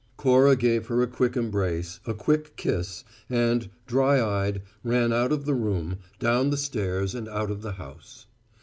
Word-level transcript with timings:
Cora 0.17 0.55
gave 0.55 0.87
her 0.87 1.03
a 1.03 1.07
quick 1.07 1.37
embrace, 1.37 1.99
a 2.07 2.15
quick 2.15 2.57
kiss, 2.57 3.03
and, 3.29 3.69
dry 3.85 4.19
eyed, 4.19 4.63
ran 4.83 5.13
out 5.13 5.31
of 5.31 5.45
the 5.45 5.53
room, 5.53 5.97
down 6.17 6.49
the 6.49 6.57
stairs, 6.57 7.13
and 7.13 7.29
out 7.29 7.51
of 7.51 7.61
the 7.61 7.73
house. 7.73 8.25